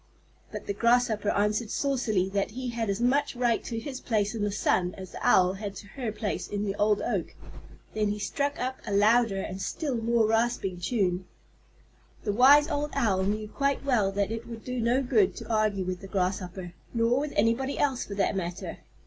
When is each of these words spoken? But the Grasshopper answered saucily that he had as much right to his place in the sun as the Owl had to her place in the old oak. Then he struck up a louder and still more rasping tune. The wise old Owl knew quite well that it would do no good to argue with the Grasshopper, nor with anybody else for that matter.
But 0.51 0.65
the 0.65 0.73
Grasshopper 0.73 1.29
answered 1.29 1.69
saucily 1.69 2.27
that 2.29 2.49
he 2.57 2.69
had 2.69 2.89
as 2.89 2.99
much 2.99 3.35
right 3.35 3.63
to 3.65 3.77
his 3.77 4.01
place 4.01 4.33
in 4.33 4.43
the 4.43 4.49
sun 4.51 4.95
as 4.97 5.11
the 5.11 5.19
Owl 5.21 5.53
had 5.53 5.75
to 5.75 5.87
her 5.89 6.11
place 6.11 6.47
in 6.47 6.65
the 6.65 6.73
old 6.77 7.03
oak. 7.03 7.35
Then 7.93 8.07
he 8.07 8.17
struck 8.17 8.59
up 8.59 8.77
a 8.87 8.91
louder 8.91 9.39
and 9.39 9.61
still 9.61 9.95
more 9.95 10.25
rasping 10.25 10.79
tune. 10.79 11.25
The 12.23 12.33
wise 12.33 12.67
old 12.67 12.89
Owl 12.95 13.25
knew 13.25 13.47
quite 13.47 13.85
well 13.85 14.11
that 14.13 14.31
it 14.31 14.47
would 14.47 14.63
do 14.65 14.81
no 14.81 15.03
good 15.03 15.35
to 15.35 15.53
argue 15.53 15.85
with 15.85 16.01
the 16.01 16.07
Grasshopper, 16.07 16.73
nor 16.95 17.19
with 17.19 17.33
anybody 17.35 17.77
else 17.77 18.03
for 18.03 18.15
that 18.15 18.35
matter. 18.35 18.79